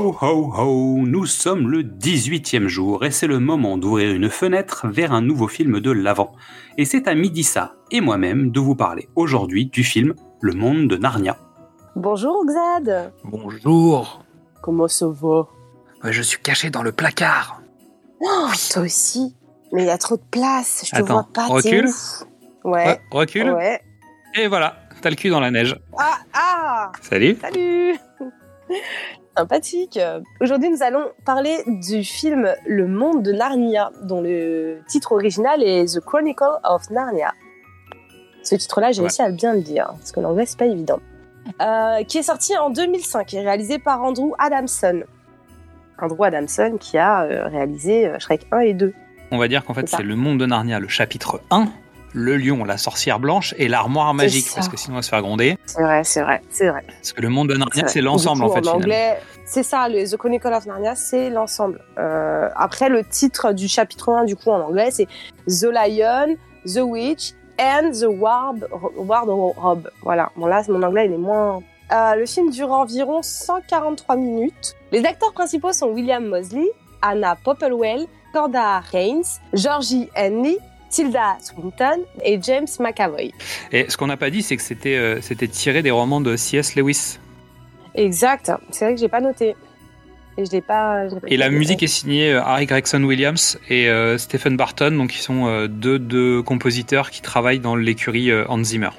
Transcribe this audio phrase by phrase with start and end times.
[0.00, 4.86] Ho ho ho, nous sommes le 18e jour et c'est le moment d'ouvrir une fenêtre
[4.86, 6.36] vers un nouveau film de l'Avent.
[6.76, 10.96] Et c'est à Midissa et moi-même de vous parler aujourd'hui du film Le Monde de
[10.96, 11.36] Narnia.
[11.96, 14.24] Bonjour Xad Bonjour.
[14.62, 15.48] Comment ça va?
[16.04, 17.60] Je suis caché dans le placard.
[18.20, 19.34] Oh, Toi aussi
[19.72, 21.86] Mais il y a trop de place, je te Attends, vois pas, recule.
[22.62, 23.50] Ouais, Ouais, recule.
[23.50, 23.80] ouais.
[24.36, 25.74] Et voilà, t'as le cul dans la neige.
[25.98, 27.36] Ah, ah Salut.
[27.40, 27.96] Salut
[29.36, 29.98] Sympathique
[30.40, 35.94] Aujourd'hui, nous allons parler du film Le Monde de Narnia, dont le titre original est
[35.94, 37.32] The Chronicle of Narnia.
[38.42, 39.06] Ce titre-là, j'ai Ouais.
[39.08, 40.98] réussi à bien le dire, parce que l'anglais, c'est pas évident.
[41.62, 45.02] Euh, qui est sorti en 2005 et réalisé par Andrew Adamson.
[46.00, 48.92] Andrew Adamson qui a euh, réalisé euh, Shrek 1 et 2.
[49.30, 51.66] On va dire qu'en fait, c'est le monde de Narnia, le chapitre 1,
[52.12, 55.22] le lion, la sorcière blanche et l'armoire magique, parce que sinon on va se faire
[55.22, 55.58] gronder.
[55.66, 56.84] C'est vrai, c'est vrai, c'est vrai.
[56.86, 58.60] Parce que le monde de Narnia, c'est l'ensemble en fait.
[58.60, 58.78] finalement.
[58.78, 61.80] anglais, c'est ça, le The Chronicle of Narnia, c'est l'ensemble.
[61.98, 65.06] Euh, après, le titre du chapitre 1, du coup, en anglais, c'est
[65.46, 66.36] The Lion,
[66.66, 69.90] The Witch and The Ward, Wardrobe.
[70.02, 70.30] Voilà.
[70.36, 71.62] Bon, là, mon anglais, il est moins.
[71.90, 74.74] Euh, le film dure environ 143 minutes.
[74.92, 76.66] Les acteurs principaux sont William Mosley,
[77.00, 80.58] Anna Popplewell, Corda Haynes, Georgie Henley,
[80.90, 83.32] Tilda Swinton et James McAvoy.
[83.72, 86.36] Et ce qu'on n'a pas dit, c'est que c'était euh, c'était tiré des romans de
[86.36, 86.74] C.S.
[86.74, 87.18] Lewis.
[87.94, 88.52] Exact.
[88.70, 89.54] C'est vrai que j'ai pas noté.
[90.38, 91.08] Et je l'ai pas.
[91.08, 94.56] je l'ai pas Et la musique est signée euh, Harry Gregson Williams et euh, Stephen
[94.56, 98.90] Barton, donc ils sont euh, deux, deux compositeurs qui travaillent dans l'écurie euh, Hans Zimmer.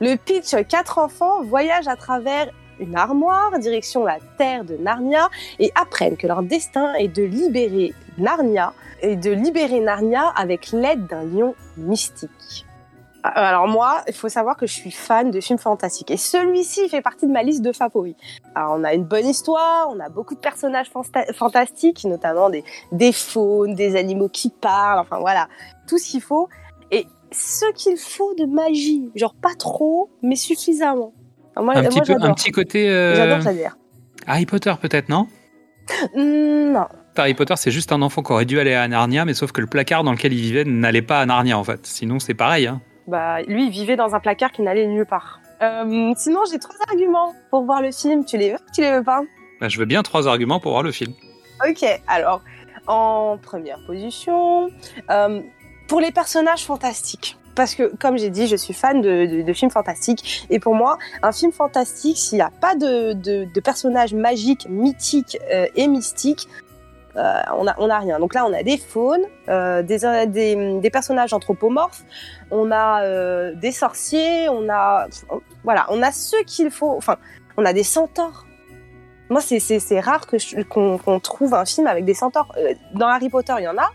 [0.00, 2.48] Le pitch, quatre enfants voyagent à travers
[2.78, 7.92] une armoire, direction la terre de Narnia, et apprennent que leur destin est de libérer
[8.18, 12.66] Narnia, et de libérer Narnia avec l'aide d'un lion mystique.
[13.26, 17.00] Alors moi, il faut savoir que je suis fan de films fantastiques, et celui-ci fait
[17.00, 18.14] partie de ma liste de favoris.
[18.54, 22.64] Alors on a une bonne histoire, on a beaucoup de personnages fanta- fantastiques, notamment des,
[22.92, 25.48] des faunes, des animaux qui parlent, enfin voilà,
[25.88, 26.50] tout ce qu'il faut.
[26.90, 31.14] Et ce qu'il faut de magie, genre pas trop, mais suffisamment.
[31.56, 32.28] Alors moi, Un moi, petit, peu, j'adore.
[32.28, 33.78] un petit côté euh, J'adore, j'adore.
[34.26, 35.26] Harry Potter peut-être, non?
[36.14, 36.86] Hmm, non.
[37.16, 39.60] Harry Potter, c'est juste un enfant qui aurait dû aller à Narnia, mais sauf que
[39.60, 41.86] le placard dans lequel il vivait n'allait pas à Narnia en fait.
[41.86, 42.66] Sinon, c'est pareil.
[42.66, 42.80] Hein.
[43.06, 45.40] Bah, lui, il vivait dans un placard qui n'allait nulle part.
[45.62, 48.24] Euh, sinon, j'ai trois arguments pour voir le film.
[48.24, 49.22] Tu les veux Tu les veux pas?
[49.60, 51.12] Bah, je veux bien trois arguments pour voir le film.
[51.68, 52.42] Ok, alors,
[52.86, 54.68] en première position,
[55.10, 55.40] euh,
[55.88, 57.36] pour les personnages fantastiques.
[57.54, 60.44] Parce que, comme j'ai dit, je suis fan de, de- de films fantastiques.
[60.50, 64.66] Et pour moi, un film fantastique, s'il n'y a pas de, de, de personnages magiques,
[64.68, 66.48] mythiques euh, et mystiques,
[67.16, 68.18] euh, on a, on a rien.
[68.18, 72.02] Donc là, on a des faunes, euh, des, des, des personnages anthropomorphes,
[72.50, 75.06] on a euh, des sorciers, on a,
[75.62, 76.94] voilà, on a ce qu'il faut.
[76.96, 77.16] Enfin,
[77.56, 78.46] on a des centaures.
[79.30, 80.26] Moi, c'est rare
[80.68, 82.52] qu'on trouve un film avec des centaures.
[82.58, 83.90] Euh, Dans Harry Potter, il y en a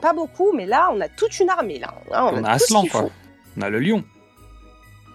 [0.00, 1.78] pas beaucoup, mais là, on a toute une armée.
[1.80, 3.00] Là, Là, On a, a tout ce Aslan, quoi.
[3.02, 3.10] faut.
[3.56, 4.04] On a le lion.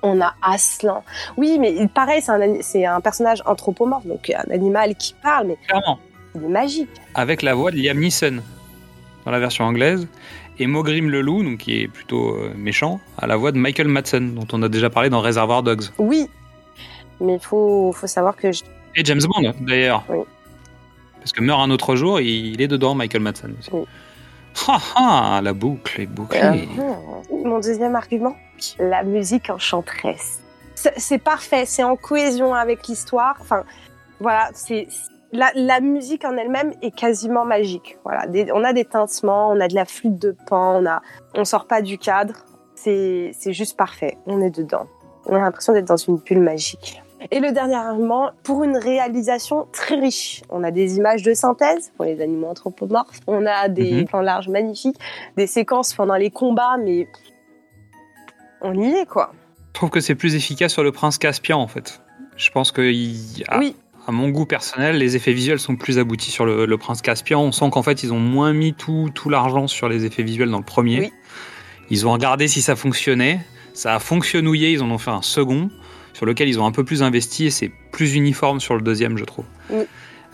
[0.01, 1.01] On a Aslan.
[1.37, 2.21] Oui, mais pareil,
[2.61, 5.97] c'est un, un personnage anthropomorphe, donc un animal qui parle, mais Clairement.
[6.35, 6.89] Il est magique.
[7.15, 8.41] Avec la voix de Liam Neeson
[9.25, 10.07] dans la version anglaise.
[10.59, 13.87] Et Mogrim le loup, donc qui est plutôt euh, méchant, à la voix de Michael
[13.87, 15.85] Madsen, dont on a déjà parlé dans Reservoir Dogs.
[15.97, 16.29] Oui,
[17.19, 18.61] mais il faut, faut savoir que je-
[18.95, 20.03] Et James Bond, d'ailleurs.
[20.09, 20.19] Oui.
[21.19, 23.69] Parce que meurt un autre jour, il est dedans, Michael Madsen aussi.
[23.73, 23.85] Oui.
[24.67, 26.39] Ha ha, la boucle est bouclée.
[26.43, 26.93] Euh,
[27.43, 28.35] Mon deuxième argument,
[28.77, 30.39] la musique enchanteresse.
[30.75, 33.35] C'est c'est parfait, c'est en cohésion avec l'histoire.
[33.41, 33.63] Enfin,
[34.19, 34.87] voilà, c'est
[35.33, 37.97] la, la musique en elle-même est quasiment magique.
[38.05, 41.01] Voilà, des- on a des tintements, on a de la flûte de pan, on a,
[41.35, 42.35] on sort pas du cadre.
[42.75, 44.17] C'est c'est juste parfait.
[44.25, 44.87] On est dedans.
[45.25, 47.01] On a l'impression d'être dans une bulle magique.
[47.31, 50.41] Et le dernier argument, pour une réalisation très riche.
[50.49, 53.19] On a des images de synthèse pour les animaux anthropomorphes.
[53.27, 54.05] On a des Mhm.
[54.05, 54.97] plans larges magnifiques,
[55.37, 57.07] des séquences pendant les combats, mais
[58.61, 59.31] on y est quoi.
[59.69, 62.01] Je trouve que c'est plus efficace sur le prince Caspian, en fait.
[62.35, 65.99] Je pense que, il- à, Oui, à mon goût personnel, les effets visuels sont plus
[65.99, 67.41] aboutis sur le, le prince Caspian.
[67.41, 70.49] On sent qu'en fait, ils ont moins mis tout, tout l'argent sur les effets visuels
[70.49, 70.99] dans le premier.
[70.99, 71.11] Oui.
[71.89, 73.39] Ils ont regardé si ça fonctionnait.
[73.73, 75.69] Ça a fonctionnouillé, ils en ont fait un second,
[76.13, 79.17] sur lequel ils ont un peu plus investi, et c'est plus uniforme sur le deuxième,
[79.17, 79.45] je trouve.
[79.69, 79.83] Oui.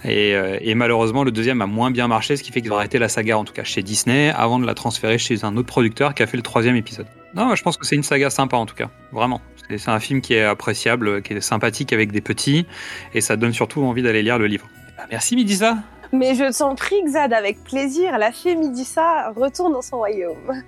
[0.03, 2.77] Et, euh, et malheureusement, le deuxième a moins bien marché, ce qui fait qu'ils ont
[2.77, 5.67] arrêté la saga, en tout cas chez Disney, avant de la transférer chez un autre
[5.67, 7.07] producteur qui a fait le troisième épisode.
[7.35, 8.89] Non, je pense que c'est une saga sympa, en tout cas.
[9.11, 9.41] Vraiment.
[9.69, 12.65] C'est- C'est un film qui est appréciable, qui est sympathique avec des petits,
[13.13, 14.67] et ça donne surtout envie d'aller lire le livre.
[14.97, 15.77] Bah, merci, Midisa.
[16.11, 18.17] mais je t'en prie, Xad, avec plaisir.
[18.17, 20.63] La fée Midissa retourne dans son royaume.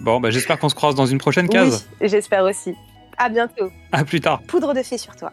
[0.00, 1.88] Bon, bah, j'espère qu'on se croise dans une prochaine case.
[2.00, 2.74] Oui, j'espère aussi.
[3.16, 3.70] À bientôt.
[3.92, 4.42] À plus tard.
[4.46, 5.32] Poudre de fée sur toi.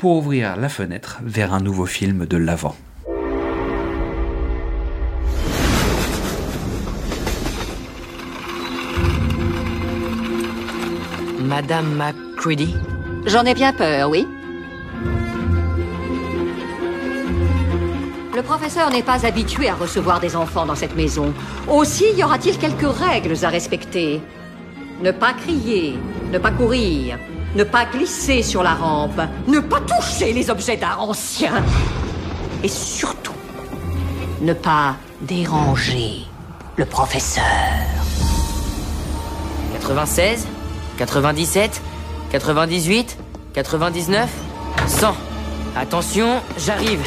[0.00, 2.74] pour ouvrir la fenêtre vers un nouveau film de l'avant.
[11.38, 12.74] Madame McCready?
[13.26, 14.26] J'en ai bien peur, oui.
[18.34, 21.34] Le professeur n'est pas habitué à recevoir des enfants dans cette maison.
[21.68, 24.22] Aussi y aura-t-il quelques règles à respecter?
[25.02, 25.98] Ne pas crier,
[26.32, 27.18] ne pas courir,
[27.54, 29.20] ne pas glisser sur la rampe.
[29.46, 31.62] Ne pas toucher les objets d'art anciens.
[32.62, 33.32] Et surtout,
[34.40, 36.24] ne pas déranger
[36.76, 37.44] le professeur.
[39.72, 40.46] 96
[40.98, 41.82] 97
[42.30, 43.18] 98
[43.54, 44.28] 99
[44.86, 45.14] 100
[45.76, 47.00] Attention, j'arrive